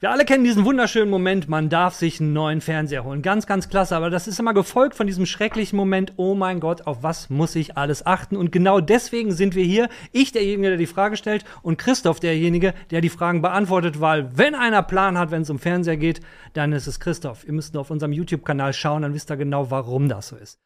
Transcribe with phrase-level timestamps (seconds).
[0.00, 3.20] Wir alle kennen diesen wunderschönen Moment, man darf sich einen neuen Fernseher holen.
[3.20, 3.94] Ganz, ganz klasse.
[3.94, 7.54] Aber das ist immer gefolgt von diesem schrecklichen Moment, oh mein Gott, auf was muss
[7.54, 8.34] ich alles achten?
[8.34, 9.90] Und genau deswegen sind wir hier.
[10.12, 14.54] Ich derjenige, der die Frage stellt und Christoph derjenige, der die Fragen beantwortet, weil wenn
[14.54, 16.22] einer Plan hat, wenn es um Fernseher geht,
[16.54, 17.44] dann ist es Christoph.
[17.44, 20.58] Ihr müsst nur auf unserem YouTube-Kanal schauen, dann wisst ihr genau, warum das so ist.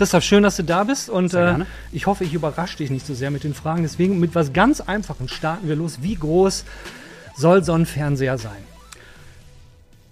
[0.00, 1.56] Christoph, schön, dass du da bist und äh,
[1.92, 3.82] ich hoffe, ich überrasche dich nicht so sehr mit den Fragen.
[3.82, 5.98] Deswegen mit was ganz Einfachen starten wir los.
[6.00, 6.64] Wie groß
[7.36, 8.62] soll so ein Fernseher sein?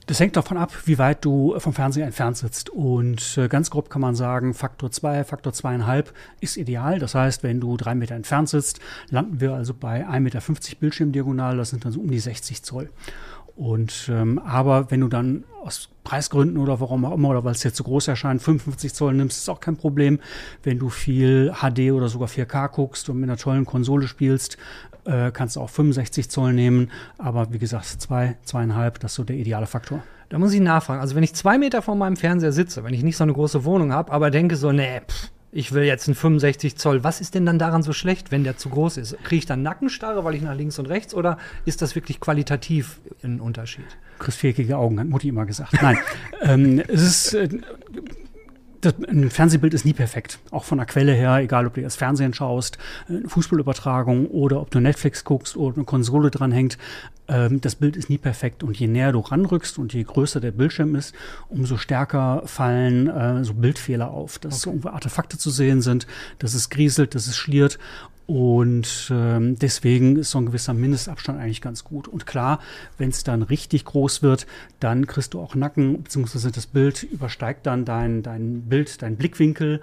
[0.05, 2.69] Das hängt davon ab, wie weit du vom Fernseher entfernt sitzt.
[2.69, 6.09] Und äh, ganz grob kann man sagen, Faktor 2, Faktor 2,5
[6.41, 6.99] ist ideal.
[6.99, 10.41] Das heißt, wenn du drei Meter entfernt sitzt, landen wir also bei 1,50 Meter
[10.81, 11.57] Bildschirmdiagonal.
[11.57, 12.91] Das sind dann so um die 60 Zoll.
[13.59, 17.61] Und ähm, aber wenn du dann aus Preisgründen oder warum auch immer oder weil es
[17.61, 20.21] dir zu groß erscheint, 55 Zoll nimmst, ist auch kein Problem.
[20.63, 24.59] Wenn du viel HD oder sogar 4K guckst und mit einer tollen Konsole spielst,
[25.07, 26.93] äh, kannst du auch 65 Zoll nehmen.
[27.19, 30.05] Aber wie gesagt, zwei, zweieinhalb, das ist so der ideale Faktor.
[30.29, 31.01] Da muss ich nachfragen.
[31.01, 33.65] Also wenn ich zwei Meter vor meinem Fernseher sitze, wenn ich nicht so eine große
[33.65, 37.05] Wohnung habe, aber denke so, nee, pff, ich will jetzt einen 65 Zoll.
[37.05, 39.17] Was ist denn dann daran so schlecht, wenn der zu groß ist?
[39.25, 43.01] Kriege ich dann Nackenstarre, weil ich nach links und rechts oder ist das wirklich qualitativ
[43.23, 43.87] ein Unterschied?
[44.19, 45.75] Chris viereckige Augen, hat Mutti immer gesagt.
[45.81, 45.99] Nein,
[46.43, 47.49] ähm, es ist äh,
[48.81, 50.39] das, ein Fernsehbild ist nie perfekt.
[50.51, 54.71] Auch von der Quelle her, egal ob du das Fernsehen schaust, eine Fußballübertragung oder ob
[54.71, 56.79] du Netflix guckst oder eine Konsole dranhängt.
[57.29, 58.63] Ähm, das Bild ist nie perfekt.
[58.63, 61.15] Und je näher du ranrückst und je größer der Bildschirm ist,
[61.49, 64.79] umso stärker fallen äh, so Bildfehler auf, dass okay.
[64.83, 66.07] so Artefakte zu sehen sind,
[66.39, 67.79] dass es grieselt, dass es schliert.
[68.29, 72.09] Und ähm, deswegen ist so ein gewisser Mindestabstand eigentlich ganz gut.
[72.09, 72.61] Und klar,
[72.99, 74.47] wenn es dann richtig groß wird,
[74.81, 79.81] dann kriegst du auch Nacken, beziehungsweise das Bild übersteigt dann dein, dein Bild, dein Blickwinkel.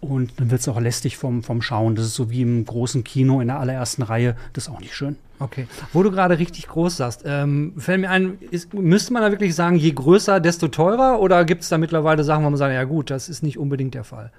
[0.00, 1.96] Und dann wird es auch lästig vom, vom Schauen.
[1.96, 4.36] Das ist so wie im großen Kino in der allerersten Reihe.
[4.52, 5.16] Das ist auch nicht schön.
[5.40, 5.66] Okay.
[5.92, 9.56] Wo du gerade richtig groß sagst, ähm, fällt mir ein, ist, müsste man da wirklich
[9.56, 11.18] sagen, je größer, desto teurer?
[11.18, 13.94] Oder gibt es da mittlerweile Sachen, wo man sagt, ja gut, das ist nicht unbedingt
[13.94, 14.30] der Fall?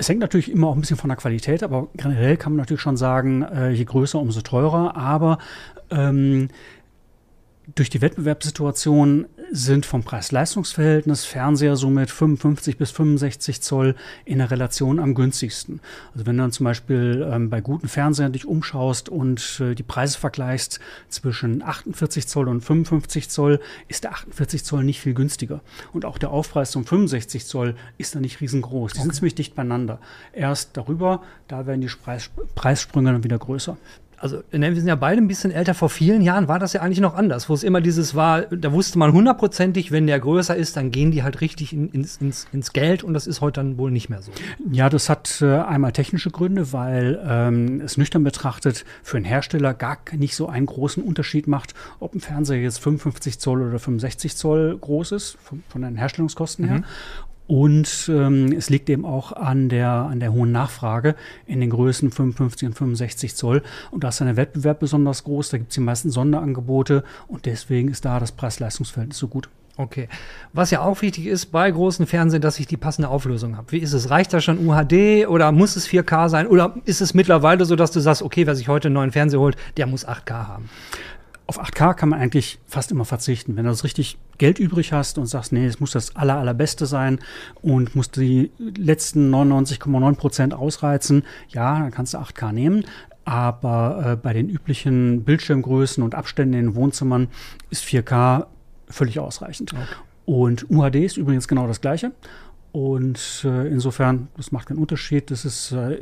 [0.00, 2.80] Es hängt natürlich immer auch ein bisschen von der Qualität, aber generell kann man natürlich
[2.80, 4.96] schon sagen, äh, je größer, umso teurer.
[4.96, 5.36] Aber
[5.90, 6.48] ähm,
[7.80, 13.94] durch die Wettbewerbssituation sind vom Preis-Leistungs-Verhältnis Fernseher somit 55 bis 65 Zoll
[14.26, 15.80] in der Relation am günstigsten.
[16.12, 19.82] Also wenn du dann zum Beispiel ähm, bei guten Fernsehern dich umschaust und äh, die
[19.82, 25.62] Preise vergleichst zwischen 48 Zoll und 55 Zoll, ist der 48 Zoll nicht viel günstiger.
[25.94, 28.92] Und auch der Aufpreis zum 65 Zoll ist da nicht riesengroß.
[28.92, 29.06] Die okay.
[29.06, 30.00] sind ziemlich dicht beieinander.
[30.34, 33.78] Erst darüber, da werden die Preis Preissprünge dann wieder größer
[34.20, 36.82] also ne, wir sind ja beide ein bisschen älter, vor vielen Jahren war das ja
[36.82, 40.54] eigentlich noch anders, wo es immer dieses war, da wusste man hundertprozentig, wenn der größer
[40.54, 43.60] ist, dann gehen die halt richtig in, ins, ins, ins Geld und das ist heute
[43.60, 44.30] dann wohl nicht mehr so.
[44.70, 49.72] Ja, das hat äh, einmal technische Gründe, weil ähm, es nüchtern betrachtet für einen Hersteller
[49.72, 54.36] gar nicht so einen großen Unterschied macht, ob ein Fernseher jetzt 55 Zoll oder 65
[54.36, 56.82] Zoll groß ist, von, von den Herstellungskosten her.
[57.50, 61.16] Und ähm, es liegt eben auch an der, an der hohen Nachfrage
[61.46, 63.64] in den Größen 55 und 65 Zoll.
[63.90, 65.50] Und da ist dann der Wettbewerb besonders groß.
[65.50, 69.48] Da gibt es die meisten Sonderangebote und deswegen ist da das Preis-Leistungs-Verhältnis so gut.
[69.76, 70.08] Okay.
[70.52, 73.72] Was ja auch wichtig ist bei großen Fernsehen, dass ich die passende Auflösung habe.
[73.72, 74.10] Wie ist es?
[74.10, 76.46] Reicht da schon UHD oder muss es 4K sein?
[76.46, 79.40] Oder ist es mittlerweile so, dass du sagst, okay, wer sich heute einen neuen Fernseher
[79.40, 80.70] holt, der muss 8K haben?
[81.50, 83.56] Auf 8K kann man eigentlich fast immer verzichten.
[83.56, 86.86] Wenn du das richtig Geld übrig hast und sagst, nee, es muss das aller, allerbeste
[86.86, 87.18] sein
[87.60, 92.84] und musst die letzten 99,9 Prozent ausreizen, ja, dann kannst du 8K nehmen.
[93.24, 97.26] Aber äh, bei den üblichen Bildschirmgrößen und Abständen in den Wohnzimmern
[97.70, 98.46] ist 4K
[98.88, 99.72] völlig ausreichend.
[99.72, 99.82] Okay.
[100.26, 102.12] Und UHD ist übrigens genau das Gleiche.
[102.70, 105.32] Und äh, insofern, das macht keinen Unterschied.
[105.32, 105.98] Das ist äh,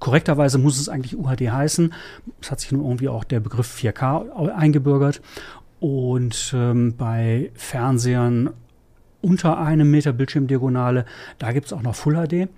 [0.00, 1.94] korrekterweise muss es eigentlich UHD heißen.
[2.40, 5.22] Es hat sich nur irgendwie auch der Begriff 4K eingebürgert.
[5.78, 8.50] Und ähm, bei Fernsehern
[9.22, 11.04] unter einem Meter Bildschirmdiagonale,
[11.38, 12.48] da gibt es auch noch Full HD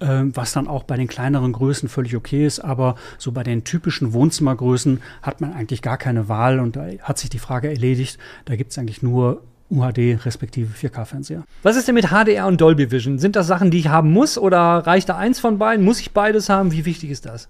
[0.00, 2.60] ähm, was dann auch bei den kleineren Größen völlig okay ist.
[2.60, 7.18] Aber so bei den typischen Wohnzimmergrößen hat man eigentlich gar keine Wahl und da hat
[7.18, 8.18] sich die Frage erledigt.
[8.44, 11.44] Da gibt es eigentlich nur UHD respektive 4K-Fernseher.
[11.62, 13.18] Was ist denn mit HDR und Dolby Vision?
[13.18, 15.84] Sind das Sachen, die ich haben muss oder reicht da eins von beiden?
[15.84, 16.72] Muss ich beides haben?
[16.72, 17.48] Wie wichtig ist das?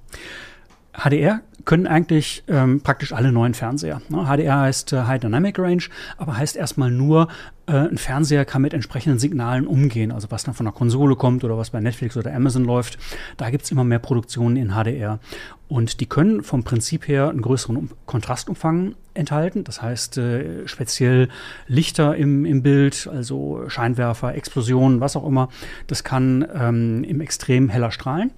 [0.98, 4.00] HDR können eigentlich ähm, praktisch alle neuen Fernseher.
[4.08, 4.24] Ne?
[4.24, 5.82] HDR heißt äh, High Dynamic Range,
[6.16, 7.28] aber heißt erstmal nur,
[7.66, 11.44] äh, ein Fernseher kann mit entsprechenden Signalen umgehen, also was dann von der Konsole kommt
[11.44, 12.98] oder was bei Netflix oder Amazon läuft.
[13.36, 15.20] Da gibt es immer mehr Produktionen in HDR.
[15.68, 19.64] Und die können vom Prinzip her einen größeren Kontrastumfang enthalten.
[19.64, 21.28] Das heißt, äh, speziell
[21.66, 25.50] Lichter im, im Bild, also Scheinwerfer, Explosionen, was auch immer.
[25.86, 28.30] Das kann ähm, im Extrem heller strahlen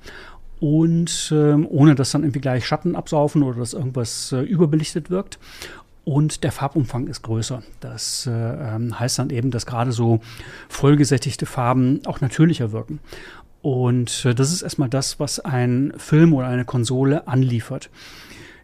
[0.61, 5.39] und ähm, ohne dass dann irgendwie gleich Schatten absaufen oder dass irgendwas äh, überbelichtet wirkt.
[6.05, 7.62] Und der Farbumfang ist größer.
[7.81, 10.21] Das äh, ähm, heißt dann eben, dass gerade so
[10.69, 13.01] vollgesättigte Farben auch natürlicher wirken.
[13.62, 17.91] Und äh, das ist erstmal das, was ein Film oder eine Konsole anliefert.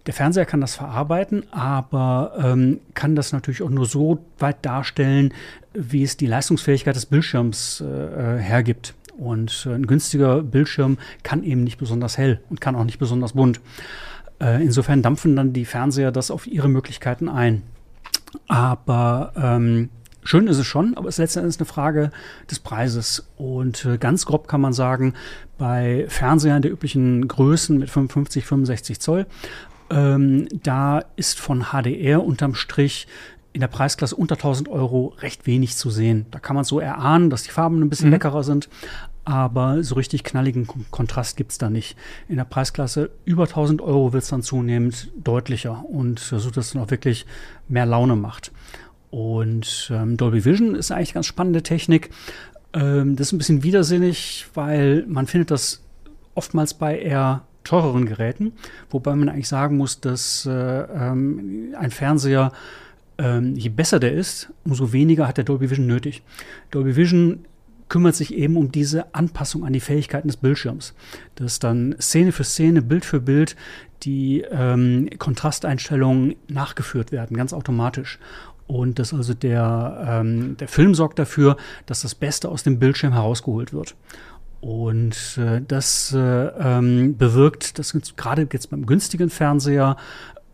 [0.07, 5.35] Der Fernseher kann das verarbeiten, aber ähm, kann das natürlich auch nur so weit darstellen,
[5.73, 8.95] wie es die Leistungsfähigkeit des Bildschirms äh, äh hergibt.
[9.19, 13.33] Und äh, ein günstiger Bildschirm kann eben nicht besonders hell und kann auch nicht besonders
[13.33, 13.61] bunt.
[14.41, 17.63] Äh, insofern dampfen dann die Fernseher das auf ihre Möglichkeiten ein.
[18.49, 19.89] Aber ähm,
[20.23, 22.11] schön ist es schon, aber es ist letztendlich eine Frage
[22.51, 23.29] des Preises.
[23.37, 25.15] Und äh, ganz grob kann man sagen,
[25.59, 29.27] bei Fernsehern der üblichen Größen mit 55, 65 Zoll,
[29.89, 33.07] ähm, da ist von HDR unterm Strich
[33.56, 36.26] in der Preisklasse unter 1000 Euro recht wenig zu sehen.
[36.31, 38.12] Da kann man so erahnen, dass die Farben ein bisschen mhm.
[38.12, 38.69] leckerer sind,
[39.25, 41.97] aber so richtig knalligen Kontrast gibt es da nicht.
[42.29, 46.73] In der Preisklasse über 1000 Euro wird es dann zunehmend deutlicher und so, dass es
[46.75, 47.25] dann auch wirklich
[47.67, 48.53] mehr Laune macht.
[49.11, 52.11] Und ähm, Dolby Vision ist eigentlich ganz spannende Technik.
[52.75, 55.82] Ähm, das ist ein bisschen widersinnig, weil man findet das
[56.35, 58.52] oftmals bei eher teureren Geräten,
[58.91, 62.52] wobei man eigentlich sagen muss, dass äh, ähm, ein Fernseher
[63.19, 66.23] ähm, je besser der ist, umso weniger hat der Dolby Vision nötig.
[66.71, 67.45] Dolby Vision
[67.89, 70.95] kümmert sich eben um diese Anpassung an die Fähigkeiten des Bildschirms.
[71.37, 73.57] Dass dann Szene für Szene, Bild für Bild
[74.03, 78.19] die ähm, Kontrasteinstellungen nachgeführt werden, ganz automatisch.
[78.67, 83.12] Und dass also der, ähm, der Film sorgt dafür, dass das Beste aus dem Bildschirm
[83.12, 83.95] herausgeholt wird.
[84.61, 89.97] Und äh, das äh, ähm, bewirkt, dass gerade jetzt beim günstigen Fernseher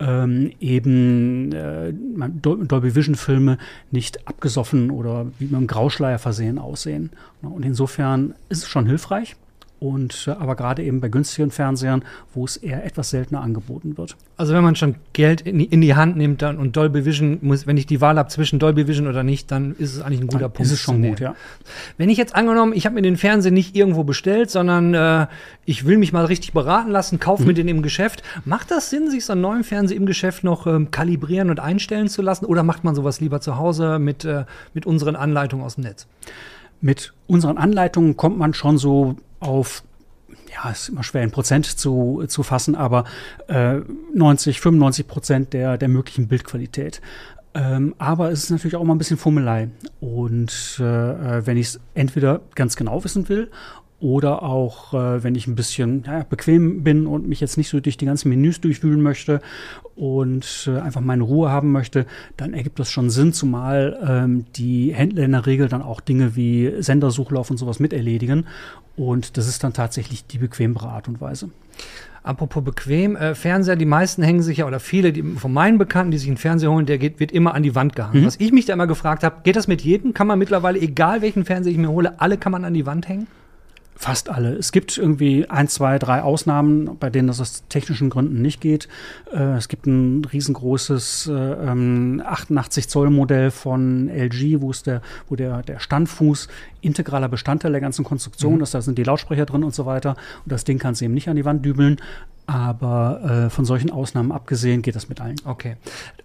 [0.02, 3.58] ähm, eben äh, Dolby Vision Filme
[3.90, 7.10] nicht abgesoffen oder wie mit einem Grauschleier versehen aussehen.
[7.40, 9.36] Und insofern ist es schon hilfreich.
[9.82, 14.16] Und äh, aber gerade eben bei günstigen Fernsehern, wo es eher etwas seltener angeboten wird.
[14.36, 17.38] Also wenn man schon Geld in die, in die Hand nimmt dann und Dolby Vision
[17.42, 20.20] muss, wenn ich die Wahl habe zwischen Dolby Vision oder nicht, dann ist es eigentlich
[20.20, 20.66] ein guter dann Punkt.
[20.68, 21.34] Ist es schon gut, ja.
[21.98, 25.26] Wenn ich jetzt angenommen, ich habe mir den Fernseher nicht irgendwo bestellt, sondern äh,
[25.64, 27.48] ich will mich mal richtig beraten lassen, kaufe mhm.
[27.48, 30.68] mir den im Geschäft, macht das Sinn, sich so einen neuen Fernseher im Geschäft noch
[30.68, 32.44] ähm, kalibrieren und einstellen zu lassen?
[32.44, 34.44] Oder macht man sowas lieber zu Hause mit, äh,
[34.74, 36.06] mit unseren Anleitungen aus dem Netz?
[36.80, 39.82] Mit unseren Anleitungen kommt man schon so auf
[40.52, 43.04] ja, ist immer schwer in Prozent zu, zu fassen, aber
[43.48, 43.80] äh,
[44.14, 47.00] 90, 95 Prozent der, der möglichen Bildqualität.
[47.54, 49.70] Ähm, aber es ist natürlich auch immer ein bisschen Fummelei.
[50.00, 50.84] Und äh,
[51.38, 53.50] äh wenn ich es entweder ganz genau wissen will
[54.02, 57.78] oder auch, äh, wenn ich ein bisschen ja, bequem bin und mich jetzt nicht so
[57.78, 59.40] durch die ganzen Menüs durchwühlen möchte
[59.94, 62.06] und äh, einfach meine Ruhe haben möchte,
[62.36, 66.34] dann ergibt das schon Sinn, zumal ähm, die Händler in der Regel dann auch Dinge
[66.34, 68.46] wie Sendersuchlauf und sowas mit erledigen.
[68.96, 71.50] Und das ist dann tatsächlich die bequemere Art und Weise.
[72.24, 76.10] Apropos bequem, äh, Fernseher, die meisten hängen sich ja, oder viele die, von meinen Bekannten,
[76.10, 78.22] die sich einen Fernseher holen, der geht, wird immer an die Wand gehangen.
[78.22, 78.26] Mhm.
[78.26, 80.12] Was ich mich da immer gefragt habe, geht das mit jedem?
[80.12, 83.08] Kann man mittlerweile, egal welchen Fernseher ich mir hole, alle kann man an die Wand
[83.08, 83.28] hängen?
[84.02, 84.56] Fast alle.
[84.56, 88.88] Es gibt irgendwie ein, zwei, drei Ausnahmen, bei denen das aus technischen Gründen nicht geht.
[89.32, 95.02] Äh, es gibt ein riesengroßes äh, 88 ähm, Zoll Modell von LG, wo es der,
[95.28, 96.48] wo der, der Standfuß
[96.80, 98.62] integraler Bestandteil der ganzen Konstruktion mhm.
[98.62, 98.74] ist.
[98.74, 100.16] Da sind die Lautsprecher drin und so weiter.
[100.44, 102.00] Und das Ding kannst du eben nicht an die Wand dübeln.
[102.46, 105.36] Aber äh, von solchen Ausnahmen abgesehen geht das mit allen.
[105.44, 105.76] Okay.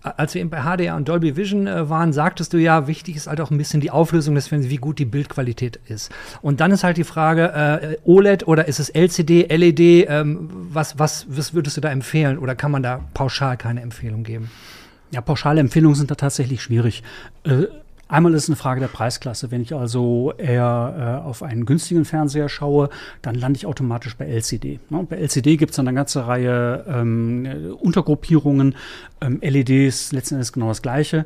[0.01, 3.27] Als wir eben bei HDR und Dolby Vision äh, waren, sagtest du ja, wichtig ist
[3.27, 6.11] halt auch ein bisschen die Auflösung des Fernsehens, wie gut die Bildqualität ist.
[6.41, 10.07] Und dann ist halt die Frage, äh, OLED oder ist es LCD, LED?
[10.09, 12.39] Ähm, was, was, was würdest du da empfehlen?
[12.39, 14.49] Oder kann man da pauschal keine Empfehlung geben?
[15.11, 17.03] Ja, pauschale Empfehlungen sind da tatsächlich schwierig.
[17.43, 17.67] Äh,
[18.07, 19.51] Einmal ist es eine Frage der Preisklasse.
[19.51, 22.89] Wenn ich also eher äh, auf einen günstigen Fernseher schaue,
[23.21, 24.79] dann lande ich automatisch bei LCD.
[24.89, 25.05] Ne?
[25.09, 28.75] Bei LCD gibt es dann eine ganze Reihe ähm, Untergruppierungen.
[29.21, 31.25] Ähm, LEDs letzten Endes genau das Gleiche.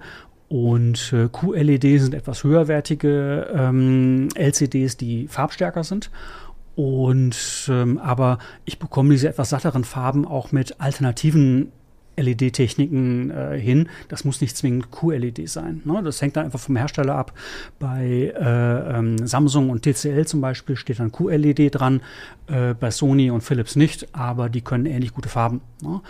[0.50, 6.12] Und äh, QLED sind etwas höherwertige ähm, LCDs, die farbstärker sind.
[6.76, 11.72] Und ähm, aber ich bekomme diese etwas satteren Farben auch mit alternativen
[12.22, 13.90] LED-Techniken äh, hin.
[14.08, 15.82] Das muss nicht zwingend QLED sein.
[15.86, 16.02] Ne?
[16.04, 17.34] Das hängt dann einfach vom Hersteller ab.
[17.80, 22.02] Bei äh, ähm, Samsung und TCL zum Beispiel steht dann QLED dran,
[22.48, 25.62] äh, bei Sony und Philips nicht, aber die können ähnlich gute Farben.
[25.82, 26.02] Ne?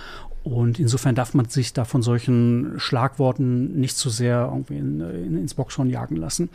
[0.43, 5.37] Und insofern darf man sich da von solchen Schlagworten nicht zu sehr irgendwie in, in,
[5.37, 6.49] ins Boxhorn jagen lassen.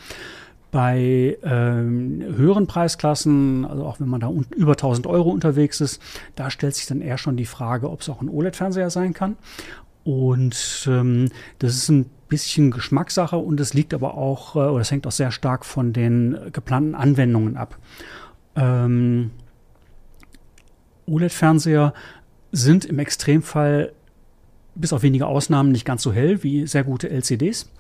[0.77, 6.03] Bei ähm, höheren Preisklassen, also auch wenn man da über 1000 Euro unterwegs ist,
[6.35, 9.39] da stellt sich dann eher schon die Frage, ob es auch ein OLED-Fernseher sein kann.
[10.05, 11.31] Und ähm,
[11.61, 15.13] das ist ein bisschen Geschmackssache und es liegt aber auch, äh, oder es hängt auch
[15.13, 17.79] sehr stark von den geplanten Anwendungen ab.
[18.55, 19.31] Ähm,
[21.07, 21.95] OLED-Fernseher
[22.53, 23.95] sind im Extremfall
[24.75, 27.71] bis auf wenige Ausnahmen nicht ganz so hell wie sehr gute LCDs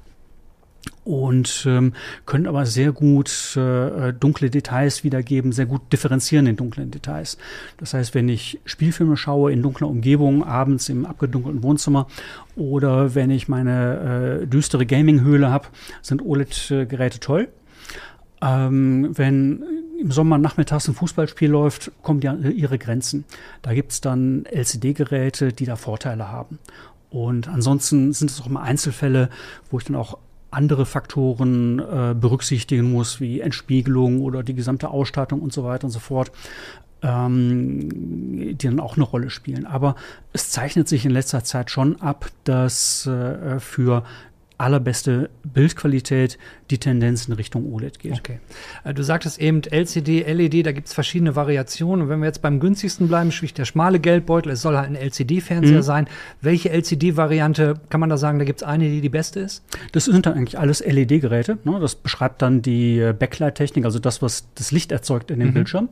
[1.04, 1.92] und ähm,
[2.24, 7.38] können aber sehr gut äh, dunkle Details wiedergeben, sehr gut differenzieren in dunklen Details.
[7.78, 12.06] Das heißt, wenn ich Spielfilme schaue in dunkler Umgebung, abends im abgedunkelten Wohnzimmer
[12.56, 15.68] oder wenn ich meine äh, düstere Gaming-Höhle habe,
[16.02, 17.48] sind OLED-Geräte toll.
[18.42, 19.64] Ähm, wenn
[19.98, 23.24] im Sommer nachmittags ein Fußballspiel läuft, kommen ja ihre Grenzen.
[23.62, 26.58] Da gibt es dann LCD-Geräte, die da Vorteile haben.
[27.10, 29.30] Und ansonsten sind es auch immer Einzelfälle,
[29.70, 30.18] wo ich dann auch
[30.56, 35.90] andere Faktoren äh, berücksichtigen muss, wie Entspiegelung oder die gesamte Ausstattung und so weiter und
[35.90, 36.32] so fort,
[37.02, 39.66] ähm, die dann auch eine Rolle spielen.
[39.66, 39.96] Aber
[40.32, 44.04] es zeichnet sich in letzter Zeit schon ab, dass äh, für
[44.58, 46.38] allerbeste Bildqualität
[46.70, 48.18] die Tendenz in Richtung OLED geht.
[48.18, 48.38] Okay.
[48.84, 52.02] Äh, du sagtest eben LCD, LED, da gibt es verschiedene Variationen.
[52.02, 54.96] Und wenn wir jetzt beim günstigsten bleiben, sprich der schmale Geldbeutel, es soll halt ein
[54.96, 55.82] LCD-Fernseher mhm.
[55.82, 56.08] sein.
[56.40, 59.62] Welche LCD-Variante kann man da sagen, da gibt es eine, die die beste ist?
[59.92, 61.58] Das sind dann eigentlich alles LED-Geräte.
[61.64, 61.78] Ne?
[61.80, 65.54] Das beschreibt dann die äh, Backlight-Technik, also das, was das Licht erzeugt in dem mhm.
[65.54, 65.88] Bildschirm.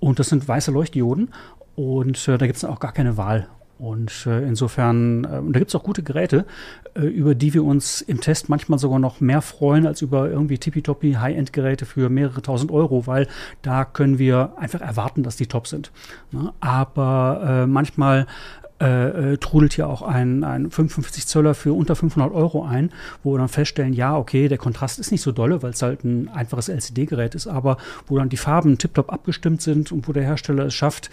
[0.00, 1.30] Und das sind weiße Leuchtdioden.
[1.74, 3.48] Und äh, da gibt es auch gar keine Wahl.
[3.78, 6.46] Und äh, insofern, äh, da gibt es auch gute Geräte,
[6.94, 10.58] äh, über die wir uns im Test manchmal sogar noch mehr freuen als über irgendwie
[10.58, 13.26] tippitoppi High-End-Geräte für mehrere tausend Euro, weil
[13.62, 15.90] da können wir einfach erwarten, dass die top sind.
[16.30, 16.52] Ne?
[16.60, 18.26] Aber äh, manchmal
[18.80, 22.90] äh, äh, trudelt hier auch ein, ein 55 Zöller für unter 500 Euro ein,
[23.22, 26.04] wo wir dann feststellen, ja, okay, der Kontrast ist nicht so dolle, weil es halt
[26.04, 30.24] ein einfaches LCD-Gerät ist, aber wo dann die Farben tiptop abgestimmt sind und wo der
[30.24, 31.10] Hersteller es schafft,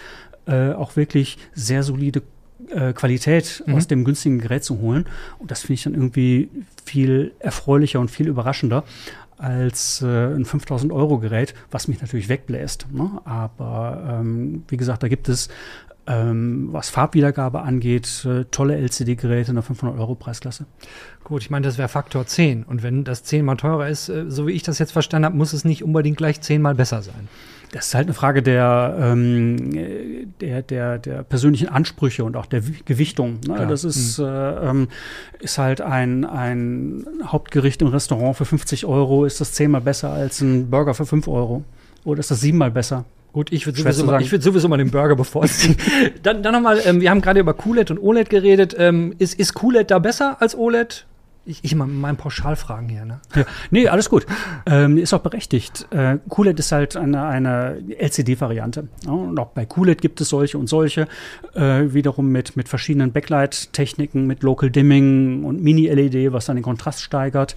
[0.47, 2.23] auch wirklich sehr solide
[2.69, 3.75] äh, Qualität mhm.
[3.75, 5.05] aus dem günstigen Gerät zu holen.
[5.39, 6.49] Und das finde ich dann irgendwie
[6.85, 8.83] viel erfreulicher und viel überraschender
[9.37, 12.87] als äh, ein 5000 Euro Gerät, was mich natürlich wegbläst.
[12.91, 13.21] Ne?
[13.23, 15.47] Aber ähm, wie gesagt, da gibt es,
[16.07, 20.65] ähm, was Farbwiedergabe angeht, äh, tolle LCD-Geräte in der 500 Euro Preisklasse.
[21.23, 22.63] Gut, ich meine, das wäre Faktor 10.
[22.63, 25.53] Und wenn das zehnmal teurer ist, äh, so wie ich das jetzt verstanden habe, muss
[25.53, 27.29] es nicht unbedingt gleich zehnmal besser sein.
[27.71, 32.61] Das ist halt eine Frage der, ähm, der, der, der persönlichen Ansprüche und auch der
[32.85, 33.39] Gewichtung.
[33.47, 33.67] Ne?
[33.67, 34.25] Das ist, mhm.
[34.25, 34.87] äh, ähm,
[35.39, 39.25] ist halt ein, ein Hauptgericht im Restaurant für 50 Euro.
[39.25, 41.63] Ist das zehnmal besser als ein Burger für 5 Euro?
[42.05, 43.05] Oder ist das siebenmal besser?
[43.31, 45.75] Gut, ich würde sowieso, mal, würd sowieso mal den Burger bevorziehen.
[46.23, 48.75] dann, dann nochmal, ähm, wir haben gerade über QLED und OLED geredet.
[48.77, 51.05] Ähm, ist, ist QLED da besser als OLED?
[51.49, 53.19] Ich, ich mal meinen Pauschalfragen hier, ne?
[53.35, 54.25] Ja, nee, alles gut.
[54.65, 55.87] Ähm, ist auch berechtigt.
[55.91, 58.87] Äh, QLED ist halt eine, eine LCD-Variante.
[59.05, 59.11] Ja?
[59.11, 61.07] Und auch bei QLED gibt es solche und solche.
[61.55, 67.01] Äh, wiederum mit, mit verschiedenen Backlight-Techniken, mit Local Dimming und Mini-LED, was dann den Kontrast
[67.01, 67.55] steigert.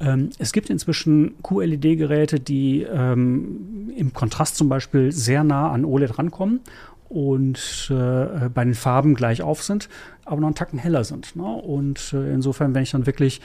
[0.00, 6.18] Ähm, es gibt inzwischen QLED-Geräte, die ähm, im Kontrast zum Beispiel sehr nah an OLED
[6.18, 6.60] rankommen
[7.10, 9.88] und äh, bei den Farben gleich auf sind,
[10.24, 11.36] aber noch einen Tacken heller sind.
[11.36, 11.44] Ne?
[11.44, 13.40] Und äh, insofern, wenn ich dann wirklich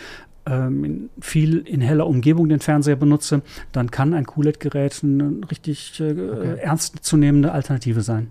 [0.46, 3.42] ähm, viel in heller Umgebung den Fernseher benutze,
[3.72, 6.60] dann kann ein QLED-Gerät eine richtig äh, okay.
[6.60, 8.28] ernstzunehmende Alternative sein.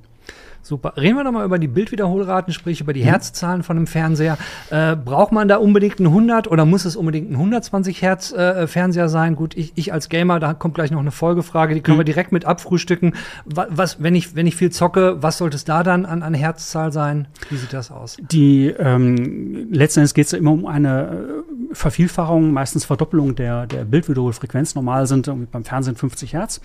[0.64, 0.94] Super.
[0.96, 3.08] Reden wir doch mal über die Bildwiederholraten, sprich über die mhm.
[3.08, 4.38] Herzzahlen von einem Fernseher.
[4.70, 8.66] Äh, braucht man da unbedingt einen 100 oder muss es unbedingt ein 120 Hertz äh,
[8.66, 9.36] Fernseher sein?
[9.36, 12.00] Gut, ich, ich als Gamer, da kommt gleich noch eine Folgefrage, die können mhm.
[12.00, 13.14] wir direkt mit abfrühstücken.
[13.44, 16.32] Was, was, wenn ich, wenn ich viel zocke, was sollte es da dann an, an
[16.32, 17.28] Herzzahl sein?
[17.50, 18.16] Wie sieht das aus?
[18.32, 23.84] Die, ähm, letzten Endes geht es immer um eine äh, Vervielfachung, meistens Verdoppelung der, der
[23.84, 24.74] Bildwiederholfrequenz.
[24.74, 26.62] Normal sind beim Fernsehen 50 Hertz.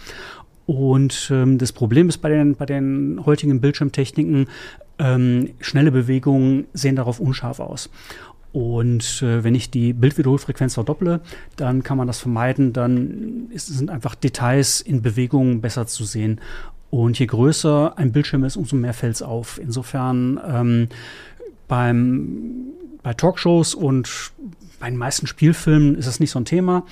[0.70, 4.48] Und ähm, das Problem ist bei den, bei den heutigen Bildschirmtechniken,
[5.00, 7.90] ähm, schnelle Bewegungen sehen darauf unscharf aus.
[8.52, 11.22] Und äh, wenn ich die Bildwiederholfrequenz verdopple,
[11.56, 12.72] dann kann man das vermeiden.
[12.72, 16.40] Dann ist, sind einfach Details in Bewegungen besser zu sehen.
[16.92, 19.60] Und je größer ein Bildschirm ist, umso mehr fällt es auf.
[19.60, 20.88] Insofern ähm,
[21.68, 24.32] Beim, bei Talkshows und
[24.80, 26.86] bei den meisten Spielfilmen ist das nicht so ein Thema.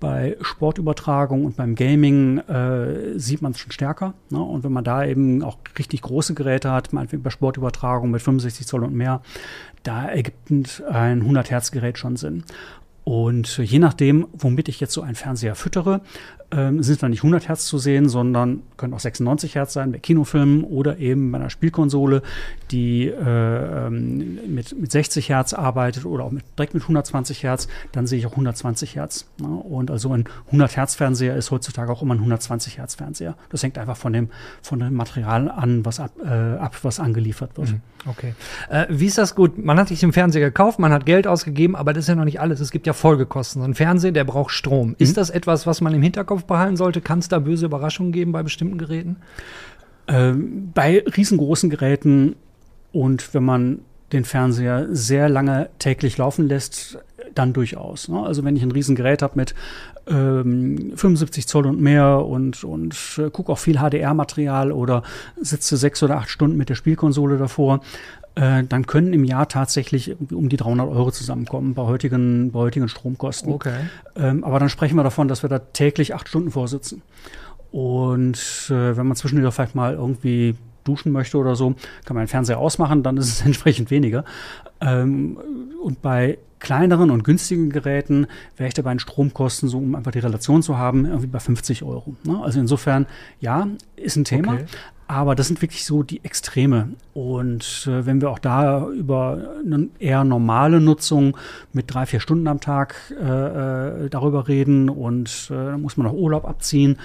[0.00, 4.14] Bei Sportübertragung und beim Gaming äh, sieht man es schon stärker.
[4.30, 4.42] Ne?
[4.42, 8.66] Und wenn man da eben auch richtig große Geräte hat, meinetwegen bei Sportübertragung mit 65
[8.66, 9.20] Zoll und mehr,
[9.82, 12.44] da ergibt ein 100 Hertz Gerät schon Sinn.
[13.04, 16.00] Und je nachdem, womit ich jetzt so einen Fernseher füttere,
[16.50, 19.98] ähm, sind dann nicht 100 Hertz zu sehen, sondern können auch 96 Hertz sein bei
[19.98, 22.22] Kinofilmen oder eben bei einer Spielkonsole,
[22.70, 27.68] die äh, ähm, mit, mit 60 Hertz arbeitet oder auch mit, direkt mit 120 Hertz,
[27.92, 29.26] dann sehe ich auch 120 Hertz.
[29.38, 29.48] Ne?
[29.48, 33.36] Und also ein 100 Hertz Fernseher ist heutzutage auch immer ein 120 Hertz Fernseher.
[33.50, 34.28] Das hängt einfach von dem,
[34.62, 37.72] von dem Material an, was ab, äh, ab was angeliefert wird.
[37.72, 37.80] Mhm.
[38.06, 38.34] Okay.
[38.70, 39.58] Äh, wie ist das gut?
[39.62, 42.24] Man hat sich den Fernseher gekauft, man hat Geld ausgegeben, aber das ist ja noch
[42.24, 42.60] nicht alles.
[42.60, 43.62] Es gibt ja Folgekosten.
[43.62, 44.90] So ein Fernseher, der braucht Strom.
[44.90, 44.96] Mhm.
[44.98, 47.00] Ist das etwas, was man im Hinterkopf behalten sollte?
[47.00, 49.16] Kann es da böse Überraschungen geben bei bestimmten Geräten?
[50.06, 52.36] Ähm, bei riesengroßen Geräten
[52.92, 53.80] und wenn man
[54.12, 56.98] den Fernseher sehr lange täglich laufen lässt,
[57.34, 58.08] dann durchaus.
[58.08, 58.22] Ne?
[58.22, 59.54] Also wenn ich ein Riesengerät habe mit
[60.06, 65.02] ähm, 75 Zoll und mehr und, und äh, gucke auch viel HDR-Material oder
[65.40, 67.80] sitze sechs oder acht Stunden mit der Spielkonsole davor,
[68.34, 72.88] äh, dann können im Jahr tatsächlich um die 300 Euro zusammenkommen bei heutigen, bei heutigen
[72.88, 73.52] Stromkosten.
[73.52, 73.76] Okay.
[74.16, 77.02] Ähm, aber dann sprechen wir davon, dass wir da täglich acht Stunden vorsitzen.
[77.70, 78.36] Und
[78.70, 81.74] äh, wenn man zwischendurch vielleicht mal irgendwie duschen möchte oder so,
[82.04, 84.24] kann man den Fernseher ausmachen, dann ist es entsprechend weniger.
[84.80, 85.38] Ähm,
[85.82, 88.26] und bei kleineren und günstigen Geräten
[88.56, 91.82] wäre ich dabei in Stromkosten, so um einfach die Relation zu haben, irgendwie bei 50
[91.82, 92.16] Euro.
[92.24, 92.40] Ne?
[92.42, 93.06] Also insofern,
[93.38, 94.54] ja, ist ein Thema.
[94.54, 94.64] Okay.
[95.06, 96.90] Aber das sind wirklich so die Extreme.
[97.12, 101.36] Und äh, wenn wir auch da über eine eher normale Nutzung
[101.72, 106.14] mit drei, vier Stunden am Tag äh, äh darüber reden und äh, muss man auch
[106.14, 106.98] Urlaub abziehen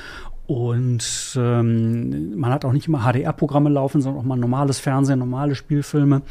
[0.50, 5.54] und ähm, man hat auch nicht immer HDR-Programme laufen, sondern auch mal normales Fernsehen, normale
[5.54, 6.24] Spielfilme.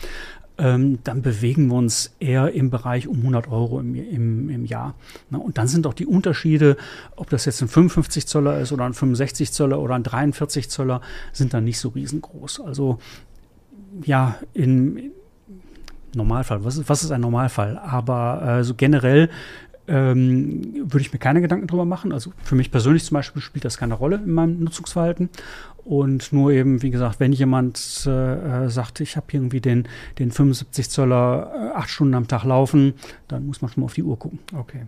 [0.58, 4.94] Ähm, dann bewegen wir uns eher im Bereich um 100 Euro im, im, im Jahr.
[5.30, 6.76] Na, und dann sind auch die Unterschiede,
[7.14, 11.00] ob das jetzt ein 55 Zöller ist oder ein 65 Zöller oder ein 43 Zöller,
[11.32, 12.60] sind dann nicht so riesengroß.
[12.60, 12.98] Also
[14.04, 15.12] ja, in,
[16.14, 16.64] Normalfall.
[16.64, 17.78] Was ist, was ist ein Normalfall?
[17.78, 19.30] Aber äh, so generell
[19.86, 22.12] ähm, würde ich mir keine Gedanken drüber machen.
[22.12, 25.30] Also für mich persönlich zum Beispiel spielt das keine Rolle in meinem Nutzungsverhalten.
[25.88, 30.30] Und nur eben, wie gesagt, wenn jemand äh, äh sagt, ich habe irgendwie den, den
[30.30, 32.92] 75 Zöller äh, acht Stunden am Tag laufen,
[33.26, 34.38] dann muss man schon mal auf die Uhr gucken.
[34.54, 34.82] Okay.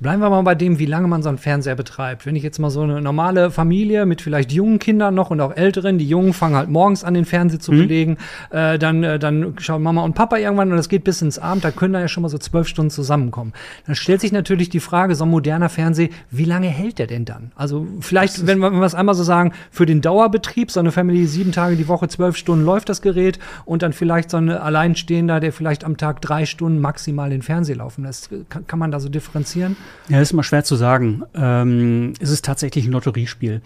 [0.00, 2.24] Bleiben wir mal bei dem, wie lange man so einen Fernseher betreibt.
[2.24, 5.54] Wenn ich jetzt mal so eine normale Familie mit vielleicht jungen Kindern noch und auch
[5.54, 7.78] älteren, die Jungen fangen halt morgens an, den Fernseher zu mhm.
[7.80, 8.16] belegen,
[8.48, 11.62] äh, dann, äh, dann schauen Mama und Papa irgendwann und das geht bis ins Abend,
[11.62, 13.52] da können da ja schon mal so zwölf Stunden zusammenkommen.
[13.84, 17.26] Dann stellt sich natürlich die Frage, so ein moderner Fernseher, wie lange hält der denn
[17.26, 17.52] dann?
[17.54, 20.80] Also vielleicht, wenn wir, wenn wir es einmal so sagen, für den Dauerbetrieb Betrieb, so
[20.80, 24.36] eine Family sieben Tage die Woche, zwölf Stunden läuft das Gerät und dann vielleicht so
[24.36, 28.30] ein Alleinstehender, der vielleicht am Tag drei Stunden maximal den Fernseher laufen lässt.
[28.48, 29.76] Kann, kann man da so differenzieren?
[30.08, 31.24] Ja, ist immer schwer zu sagen.
[31.34, 33.62] Ähm, es ist tatsächlich ein Lotteriespiel.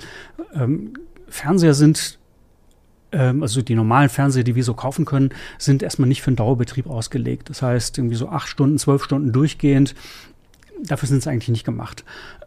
[0.55, 0.95] Ähm,
[1.29, 2.19] Fernseher sind
[3.13, 6.37] ähm, also die normalen Fernseher, die wir so kaufen können, sind erstmal nicht für einen
[6.37, 7.51] Dauerbetrieb ausgelegt.
[7.51, 9.95] Das heißt, irgendwie so acht Stunden, zwölf Stunden durchgehend,
[10.83, 12.05] dafür sind sie eigentlich nicht gemacht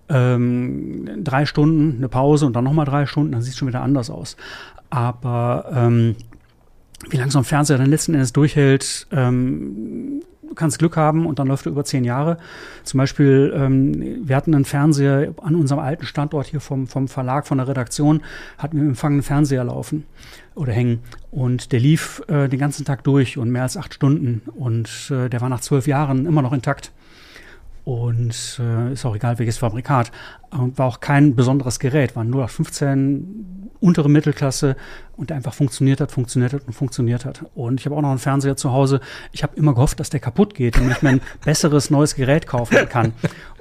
[0.10, 3.82] ähm, drei Stunden eine Pause und dann nochmal drei Stunden, dann sieht es schon wieder
[3.82, 4.38] anders aus.
[4.90, 6.16] Aber ähm,
[7.10, 10.22] wie lange so ein Fernseher dann letzten Endes durchhält, ähm,
[10.56, 12.38] kannst Glück haben und dann läuft er über zehn Jahre.
[12.84, 17.48] Zum Beispiel, ähm, wir hatten einen Fernseher an unserem alten Standort hier vom, vom Verlag,
[17.48, 18.22] von der Redaktion,
[18.58, 20.06] hatten wir im Empfang einen Fernseher laufen
[20.54, 21.00] oder hängen.
[21.32, 24.42] Und der lief äh, den ganzen Tag durch und mehr als acht Stunden.
[24.56, 26.92] Und äh, der war nach zwölf Jahren immer noch intakt
[27.86, 30.12] und äh, ist auch egal welches Fabrikat.
[30.50, 34.76] Und war auch kein besonderes Gerät, war nur 15 untere Mittelklasse
[35.16, 37.46] und einfach funktioniert hat, funktioniert hat und funktioniert hat.
[37.54, 39.02] Und ich habe auch noch einen Fernseher zu Hause.
[39.32, 42.48] Ich habe immer gehofft, dass der kaputt geht, damit ich mir ein besseres neues Gerät
[42.48, 43.14] kaufen kann.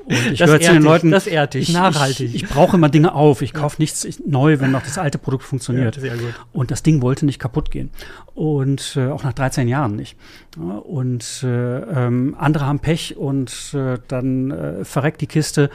[0.04, 2.34] Und ich höre zu den Leuten, das ehrt dich, nachhaltig.
[2.34, 3.42] Ich, ich, brauche immer Dinge auf.
[3.42, 5.96] Ich kaufe nichts neu, wenn noch das alte Produkt funktioniert.
[5.96, 6.12] Ja,
[6.52, 7.90] und das Ding wollte nicht kaputt gehen.
[8.34, 10.16] Und äh, auch nach 13 Jahren nicht.
[10.56, 11.46] und äh,
[11.78, 15.70] ähm, andere haben Pech und äh, dann äh, verreckt die Kiste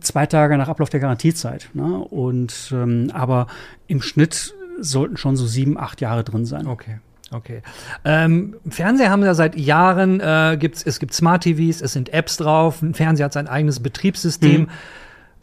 [0.00, 1.68] zwei Tage nach Ablauf der Garantiezeit.
[1.74, 1.84] Ne?
[1.84, 3.46] Und ähm, aber
[3.86, 6.66] im Schnitt sollten schon so sieben, acht Jahre drin sein.
[6.66, 6.98] Okay.
[7.34, 7.62] Okay.
[8.04, 12.36] Ähm, Fernseher haben ja seit Jahren, äh, gibt's, es gibt Smart TVs, es sind Apps
[12.36, 14.62] drauf, ein Fernseher hat sein eigenes Betriebssystem.
[14.62, 14.68] Mhm.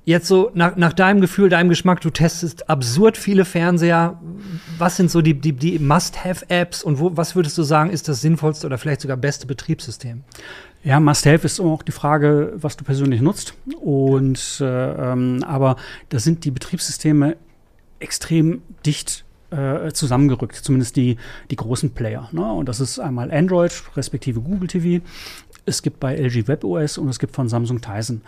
[0.04, 4.20] Jetzt so nach, nach deinem Gefühl, deinem Geschmack, du testest absurd viele Fernseher.
[4.78, 8.22] Was sind so die, die, die Must-Have-Apps und wo, was würdest du sagen, ist das
[8.22, 10.24] sinnvollste oder vielleicht sogar beste Betriebssystem?
[10.84, 13.54] Ja, Must-Have ist auch die Frage, was du persönlich nutzt.
[13.80, 15.76] Und äh, ähm, aber
[16.10, 17.38] da sind die Betriebssysteme
[18.00, 21.18] extrem dicht äh, zusammengerückt, zumindest die,
[21.50, 22.30] die großen Player.
[22.32, 22.52] Ne?
[22.52, 25.04] Und das ist einmal Android, respektive Google TV.
[25.66, 28.22] Es gibt bei LG WebOS und es gibt von Samsung Tizen.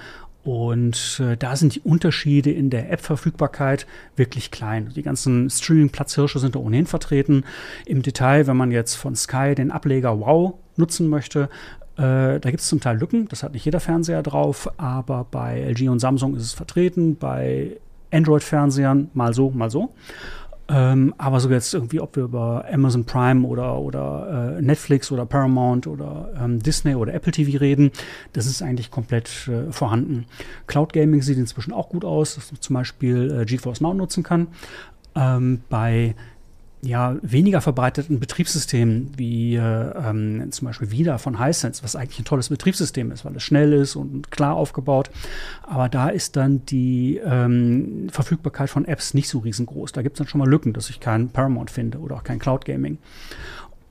[0.44, 4.92] Und äh, da sind die Unterschiede in der App-Verfügbarkeit wirklich klein.
[4.94, 7.46] Die ganzen Streaming-Platzhirsche sind da ohnehin vertreten.
[7.86, 11.50] Im Detail, wenn man jetzt von Sky den Ableger Wow nutzen möchte,
[11.96, 13.30] äh, da gibt es zum Teil Lücken.
[13.30, 17.16] Das hat nicht jeder Fernseher drauf, aber bei LG und Samsung ist es vertreten.
[17.16, 17.78] Bei
[18.12, 19.94] Android-Fernsehern mal so, mal so.
[20.70, 25.26] Ähm, aber so jetzt irgendwie, ob wir über Amazon Prime oder, oder äh, Netflix oder
[25.26, 27.92] Paramount oder ähm, Disney oder Apple TV reden,
[28.32, 30.26] das ist eigentlich komplett äh, vorhanden.
[30.68, 34.24] Cloud Gaming sieht inzwischen auch gut aus, dass man zum Beispiel äh, GeForce Now nutzen
[34.24, 34.48] kann.
[35.16, 36.16] Ähm, bei
[36.86, 42.26] ja, weniger verbreiteten Betriebssystemen wie äh, ähm, zum Beispiel wieder von Hisense, was eigentlich ein
[42.26, 45.10] tolles Betriebssystem ist, weil es schnell ist und klar aufgebaut.
[45.62, 49.94] Aber da ist dann die ähm, Verfügbarkeit von Apps nicht so riesengroß.
[49.94, 52.40] Da gibt es dann schon mal Lücken, dass ich keinen Paramount finde oder auch kein
[52.40, 52.98] Cloud Gaming.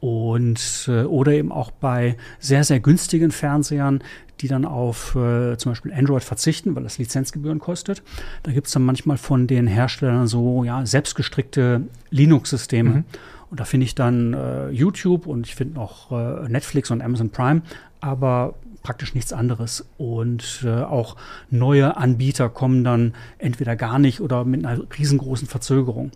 [0.03, 4.03] Und äh, oder eben auch bei sehr, sehr günstigen Fernsehern,
[4.41, 8.03] die dann auf äh, zum Beispiel Android verzichten, weil das Lizenzgebühren kostet.
[8.43, 12.91] Da gibt es dann manchmal von den Herstellern so ja, selbstgestrickte Linux-Systeme.
[12.91, 13.05] Mhm.
[13.49, 17.31] Und da finde ich dann äh, YouTube und ich finde noch äh, Netflix und Amazon
[17.31, 17.63] Prime,
[18.01, 19.87] aber praktisch nichts anderes.
[19.99, 21.15] Und äh, auch
[21.49, 26.11] neue Anbieter kommen dann entweder gar nicht oder mit einer riesengroßen Verzögerung.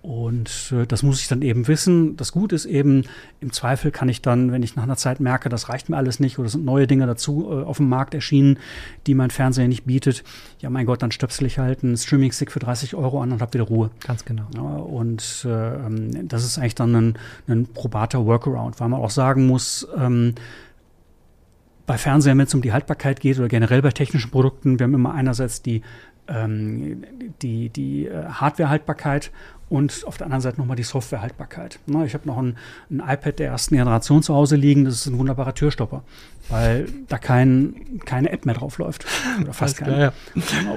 [0.00, 2.16] Und äh, das muss ich dann eben wissen.
[2.16, 3.04] Das Gute ist eben,
[3.40, 6.20] im Zweifel kann ich dann, wenn ich nach einer Zeit merke, das reicht mir alles
[6.20, 8.58] nicht oder es sind neue Dinge dazu äh, auf dem Markt erschienen,
[9.08, 10.22] die mein Fernseher nicht bietet,
[10.60, 13.54] ja mein Gott, dann stöpsel ich halt einen Streaming-Stick für 30 Euro an und habe
[13.54, 13.90] wieder Ruhe.
[14.06, 14.46] Ganz genau.
[14.54, 19.46] Ja, und äh, das ist eigentlich dann ein, ein probater Workaround, weil man auch sagen
[19.46, 20.36] muss, ähm,
[21.86, 24.94] bei Fernsehern, wenn es um die Haltbarkeit geht oder generell bei technischen Produkten, wir haben
[24.94, 25.82] immer einerseits die
[26.28, 27.04] ähm,
[27.42, 29.32] die, die äh, Hardware-Haltbarkeit
[29.68, 31.78] und auf der anderen Seite nochmal die Softwarehaltbarkeit.
[31.86, 32.56] Na, ich habe noch ein,
[32.90, 36.02] ein, iPad der ersten Generation zu Hause liegen, das ist ein wunderbarer Türstopper,
[36.48, 39.04] weil da kein, keine App mehr drauf läuft.
[39.40, 40.00] Oder fast keine.
[40.00, 40.12] Ja.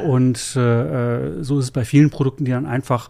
[0.06, 3.10] Und äh, so ist es bei vielen Produkten, die dann einfach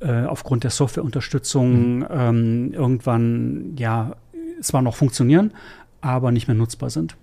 [0.00, 2.06] äh, aufgrund der Softwareunterstützung mhm.
[2.10, 4.16] ähm, irgendwann ja
[4.60, 5.52] zwar noch funktionieren,
[6.00, 7.16] aber nicht mehr nutzbar sind.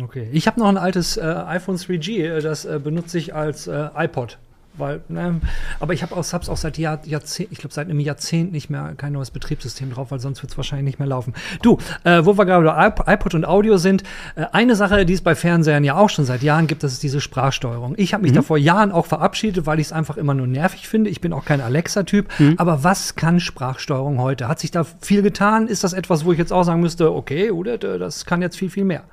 [0.00, 0.28] Okay.
[0.32, 3.88] Ich habe noch ein altes äh, iPhone 3G, äh, das äh, benutze ich als äh,
[3.96, 4.38] iPod
[4.78, 5.40] weil, ne,
[5.80, 8.70] aber ich habe auch, hab's auch seit Jahr, Jahrzehnt, ich glaube seit einem Jahrzehnt nicht
[8.70, 11.34] mehr kein neues Betriebssystem drauf, weil sonst wird es wahrscheinlich nicht mehr laufen.
[11.62, 14.02] Du, äh, wo wir gerade bei iPod und Audio sind,
[14.36, 17.02] äh, eine Sache, die es bei Fernsehern ja auch schon seit Jahren gibt, das ist
[17.02, 17.94] diese Sprachsteuerung.
[17.96, 18.36] Ich habe mich mhm.
[18.36, 21.10] da vor Jahren auch verabschiedet, weil ich es einfach immer nur nervig finde.
[21.10, 22.28] Ich bin auch kein Alexa-Typ.
[22.38, 22.54] Mhm.
[22.56, 24.48] Aber was kann Sprachsteuerung heute?
[24.48, 25.68] Hat sich da viel getan?
[25.68, 28.70] Ist das etwas, wo ich jetzt auch sagen müsste, okay, oder das kann jetzt viel,
[28.70, 29.04] viel mehr?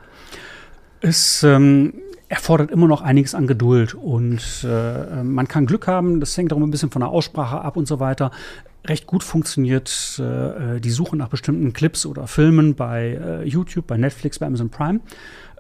[1.02, 1.94] Es ähm,
[2.36, 6.58] erfordert immer noch einiges an Geduld und äh, man kann Glück haben, das hängt auch
[6.58, 8.30] ein bisschen von der Aussprache ab und so weiter.
[8.86, 13.98] Recht gut funktioniert äh, die Suche nach bestimmten Clips oder Filmen bei äh, YouTube, bei
[13.98, 15.00] Netflix, bei Amazon Prime.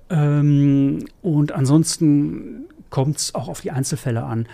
[0.09, 4.47] Ähm, und ansonsten kommt es auch auf die Einzelfälle an.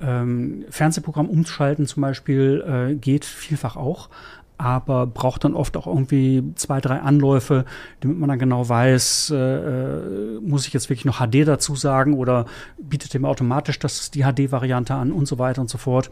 [0.00, 4.10] Ähm, Fernsehprogramm umschalten zum Beispiel äh, geht vielfach auch,
[4.58, 7.64] aber braucht dann oft auch irgendwie zwei, drei Anläufe,
[8.00, 12.14] damit man dann genau weiß, äh, äh muss ich jetzt wirklich noch HD dazu sagen
[12.14, 12.46] oder
[12.78, 16.10] bietet dem automatisch das die HD-Variante an und so weiter und so fort.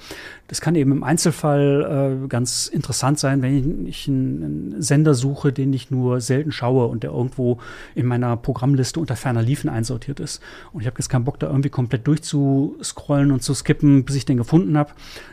[0.48, 5.72] Das kann eben im Einzelfall äh, ganz interessant sein, wenn ich einen Sender suche, den
[5.72, 7.58] ich nur selten schaue und der irgendwo
[7.94, 10.40] in meiner Programmliste unter ferner Liefen einsortiert ist.
[10.72, 14.24] Und ich habe jetzt keinen Bock, da irgendwie komplett durchzuscrollen und zu skippen, bis ich
[14.24, 14.90] den gefunden habe.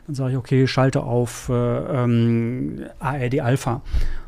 [0.07, 3.81] Dann sage ich, okay, schalte auf äh, ähm, ARD Alpha.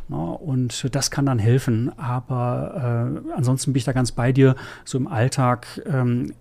[0.10, 1.92] Ja, und das kann dann helfen.
[1.98, 4.56] Aber äh, ansonsten bin ich da ganz bei dir.
[4.84, 6.34] So im Alltag ähm,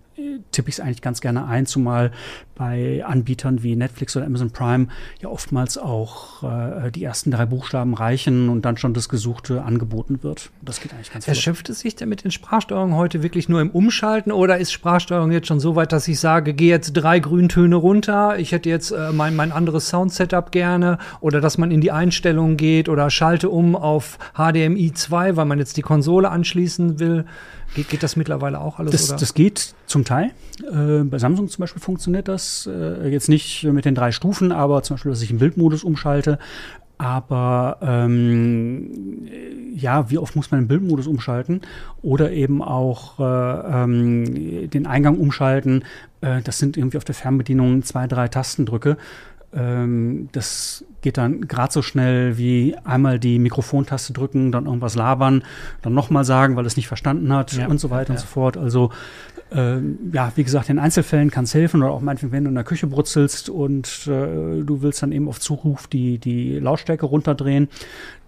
[0.51, 2.11] tippe ich es eigentlich ganz gerne ein, zumal
[2.55, 4.87] bei Anbietern wie Netflix oder Amazon Prime
[5.21, 10.23] ja oftmals auch äh, die ersten drei Buchstaben reichen und dann schon das Gesuchte angeboten
[10.23, 10.51] wird.
[10.61, 13.69] Das geht eigentlich ganz Erschöpft es sich denn mit den Sprachsteuerungen heute wirklich nur im
[13.69, 17.75] Umschalten oder ist Sprachsteuerung jetzt schon so weit, dass ich sage, gehe jetzt drei Grüntöne
[17.75, 21.91] runter, ich hätte jetzt äh, mein, mein anderes Sound-Setup gerne oder dass man in die
[21.91, 27.25] Einstellungen geht oder schalte um auf HDMI 2, weil man jetzt die Konsole anschließen will.
[27.75, 28.91] Geht, geht das mittlerweile auch alles?
[28.91, 30.31] Das, das geht zum Teil.
[30.71, 34.83] Äh, bei Samsung zum Beispiel funktioniert das äh, jetzt nicht mit den drei Stufen, aber
[34.83, 36.39] zum Beispiel, dass ich im Bildmodus umschalte.
[36.97, 39.27] Aber ähm,
[39.75, 41.61] ja, wie oft muss man den Bildmodus umschalten?
[42.01, 45.83] Oder eben auch äh, ähm, den Eingang umschalten.
[46.21, 48.97] Äh, das sind irgendwie auf der Fernbedienung zwei, drei Tastendrücke.
[49.53, 55.43] Ähm, das geht dann gerade so schnell wie einmal die Mikrofontaste drücken, dann irgendwas labern,
[55.81, 57.67] dann nochmal sagen, weil es nicht verstanden hat ja.
[57.67, 58.15] und so weiter ja.
[58.15, 58.57] und so fort.
[58.57, 58.91] Also
[59.55, 59.79] äh,
[60.13, 62.63] ja, wie gesagt, in Einzelfällen kann es helfen oder auch manchmal, wenn du in der
[62.63, 67.69] Küche brutzelst und äh, du willst dann eben auf Zuruf die, die Lautstärke runterdrehen.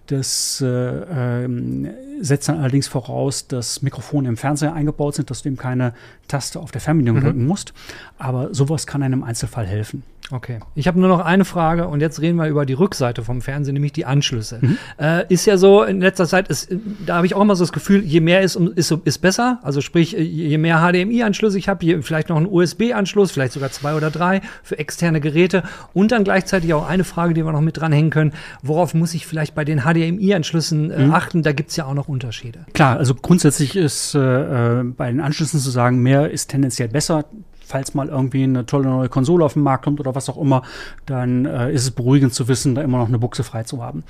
[0.08, 5.50] Das äh, ähm, setzt dann allerdings voraus, dass Mikrofone im Fernseher eingebaut sind, dass du
[5.50, 5.94] eben keine
[6.28, 7.26] Taste auf der Fernbedienung mhm.
[7.26, 7.74] drücken musst.
[8.18, 10.04] Aber sowas kann einem im Einzelfall helfen.
[10.30, 10.60] Okay.
[10.76, 13.74] Ich habe nur noch eine Frage und jetzt reden wir über die Rückseite vom Fernsehen,
[13.74, 14.60] nämlich die Anschlüsse.
[14.62, 14.78] Mhm.
[15.00, 16.70] Äh, ist ja so, in letzter Zeit, ist,
[17.06, 19.60] da habe ich auch immer so das Gefühl, je mehr ist, ist, ist besser.
[19.64, 24.12] Also sprich, je mehr HDMI-Anschlüsse ich habe, vielleicht noch einen USB-Anschluss, vielleicht sogar zwei oder
[24.12, 25.64] drei für externe Geräte.
[25.94, 28.34] Und dann gleichzeitig auch eine Frage, die wir noch mit dranhängen können.
[28.62, 31.14] Worauf muss ich vielleicht bei den HDMI-Anschlüssen äh, mhm.
[31.14, 31.42] achten?
[31.42, 32.66] Da gibt es ja auch noch Unterschiede.
[32.74, 37.26] Klar, also grundsätzlich ist äh, äh, bei den Anschlüssen zu sagen, mehr ist tendenziell besser
[37.68, 40.64] falls mal irgendwie eine tolle neue Konsole auf den Markt kommt oder was auch immer,
[41.06, 44.04] dann äh, ist es beruhigend zu wissen, da immer noch eine Buchse frei zu haben.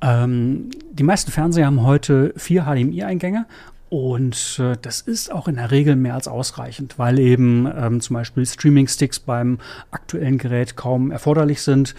[0.00, 3.46] Ähm, die meisten Fernseher haben heute vier HDMI-Eingänge
[3.88, 8.14] und äh, das ist auch in der Regel mehr als ausreichend, weil eben ähm, zum
[8.14, 9.58] Beispiel Streaming-Sticks beim
[9.92, 11.94] aktuellen Gerät kaum erforderlich sind.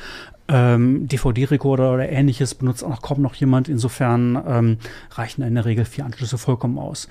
[0.49, 3.67] Ähm, DVD-Rekorder oder ähnliches benutzt auch kaum noch jemand.
[3.67, 4.77] Insofern ähm,
[5.11, 7.09] reichen in der Regel vier Anschlüsse vollkommen aus.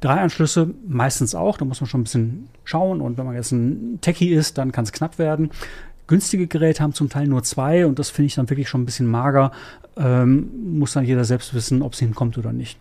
[0.00, 3.00] Drei Anschlüsse meistens auch, da muss man schon ein bisschen schauen.
[3.00, 5.50] Und wenn man jetzt ein Techie ist, dann kann es knapp werden.
[6.06, 8.86] Günstige Geräte haben zum Teil nur zwei und das finde ich dann wirklich schon ein
[8.86, 9.52] bisschen mager.
[9.96, 12.78] Ähm, muss dann jeder selbst wissen, ob es hinkommt oder nicht.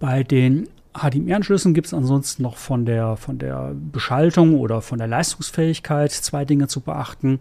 [0.00, 5.08] Bei den HDMI-Anschlüssen gibt es ansonsten noch von der, von der Beschaltung oder von der
[5.08, 7.40] Leistungsfähigkeit zwei Dinge zu beachten.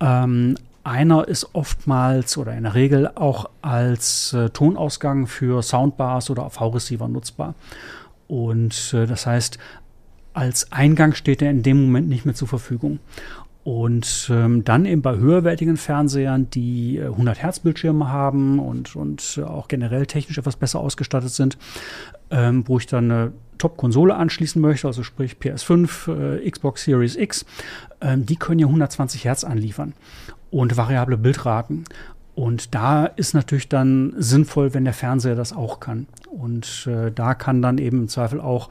[0.00, 6.44] Ähm, einer ist oftmals oder in der Regel auch als äh, Tonausgang für Soundbars oder
[6.44, 7.54] AV-Receiver nutzbar.
[8.28, 9.58] Und äh, das heißt,
[10.32, 13.00] als Eingang steht er in dem Moment nicht mehr zur Verfügung.
[13.62, 19.38] Und ähm, dann eben bei höherwertigen Fernsehern, die äh, 100 Hertz Bildschirme haben und, und
[19.38, 21.58] äh, auch generell technisch etwas besser ausgestattet sind,
[22.30, 27.44] ähm, wo ich dann eine Top-Konsole anschließen möchte, also sprich PS5, äh, Xbox Series X,
[28.00, 29.92] ähm, die können ja 120 Hertz anliefern
[30.50, 31.84] und variable Bildraten.
[32.34, 36.06] Und da ist natürlich dann sinnvoll, wenn der Fernseher das auch kann.
[36.30, 38.70] Und äh, da kann dann eben im Zweifel auch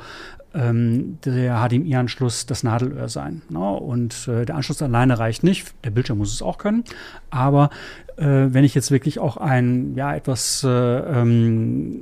[0.54, 3.42] ähm, der HDMI-Anschluss das Nadelöhr sein.
[3.50, 3.60] Ne?
[3.60, 5.74] Und äh, der Anschluss alleine reicht nicht.
[5.84, 6.84] Der Bildschirm muss es auch können.
[7.30, 7.70] Aber
[8.18, 12.02] äh, wenn ich jetzt wirklich auch ein ja etwas äh, ähm,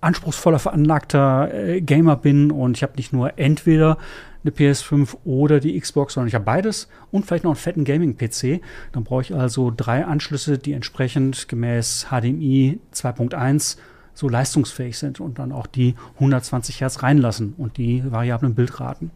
[0.00, 3.98] anspruchsvoller veranlagter äh, Gamer bin und ich habe nicht nur entweder
[4.44, 8.60] eine PS5 oder die Xbox, sondern ich habe beides und vielleicht noch einen fetten Gaming-PC.
[8.92, 13.76] Dann brauche ich also drei Anschlüsse, die entsprechend gemäß HDMI 2.1
[14.16, 19.10] so leistungsfähig sind und dann auch die 120 Hertz reinlassen und die variablen Bildraten.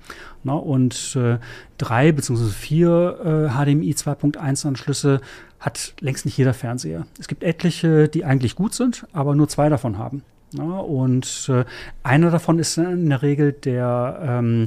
[0.45, 1.39] Na, und äh,
[1.79, 5.21] drei beziehungsweise vier äh, HDMI 2.1 Anschlüsse
[5.59, 7.07] hat längst nicht jeder Fernseher.
[7.19, 10.23] Es gibt etliche, die eigentlich gut sind, aber nur zwei davon haben.
[10.53, 11.65] Na, und äh,
[12.03, 14.67] einer davon ist in der Regel der ähm,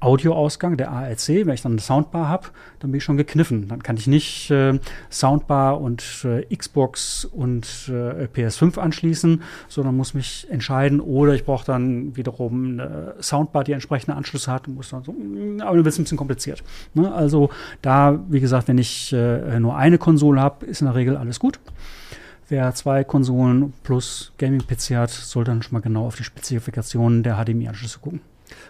[0.00, 2.48] Audioausgang, der ARC, wenn ich dann eine Soundbar habe,
[2.80, 3.68] dann bin ich schon gekniffen.
[3.68, 4.78] Dann kann ich nicht äh,
[5.10, 11.00] Soundbar und äh, Xbox und äh, PS5 anschließen, sondern muss mich entscheiden.
[11.00, 14.68] Oder ich brauche dann wiederum eine Soundbar, die entsprechende Anschlüsse hat.
[14.68, 16.62] Muss dann so, mm, aber dann wird es ein bisschen kompliziert.
[16.92, 17.12] Ne?
[17.12, 17.48] Also
[17.80, 21.40] da, wie gesagt, wenn ich äh, nur eine Konsole habe, ist in der Regel alles
[21.40, 21.58] gut.
[22.48, 27.42] Wer zwei Konsolen plus Gaming-PC hat, soll dann schon mal genau auf die Spezifikationen der
[27.42, 28.20] HDMI-Anschlüsse gucken.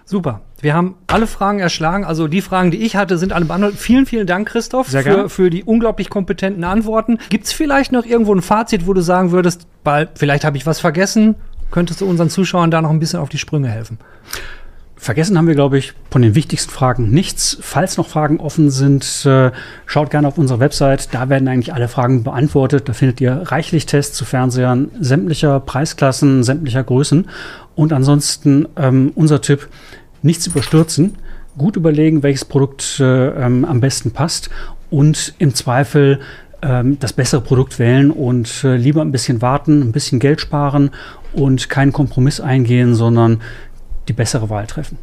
[0.04, 0.42] Super.
[0.60, 2.04] Wir haben alle Fragen erschlagen.
[2.04, 3.78] Also die Fragen, die ich hatte, sind alle beantwortet.
[3.78, 7.18] Vielen, vielen Dank, Christoph, für, für die unglaublich kompetenten Antworten.
[7.28, 10.66] Gibt es vielleicht noch irgendwo ein Fazit, wo du sagen würdest, weil vielleicht habe ich
[10.66, 11.34] was vergessen?
[11.70, 13.98] Könntest du unseren Zuschauern da noch ein bisschen auf die Sprünge helfen?
[14.98, 17.58] Vergessen haben wir, glaube ich, von den wichtigsten Fragen nichts.
[17.60, 19.52] Falls noch Fragen offen sind, äh,
[19.84, 21.12] schaut gerne auf unsere Website.
[21.12, 22.88] Da werden eigentlich alle Fragen beantwortet.
[22.88, 27.28] Da findet ihr reichlich Tests zu Fernsehern sämtlicher Preisklassen, sämtlicher Größen.
[27.74, 29.68] Und ansonsten ähm, unser Tipp,
[30.22, 31.16] nichts überstürzen,
[31.58, 34.48] gut überlegen, welches Produkt äh, ähm, am besten passt
[34.90, 36.20] und im Zweifel
[36.62, 40.90] ähm, das bessere Produkt wählen und äh, lieber ein bisschen warten, ein bisschen Geld sparen
[41.32, 43.40] und keinen Kompromiss eingehen, sondern
[44.08, 44.98] die bessere Wahl treffen.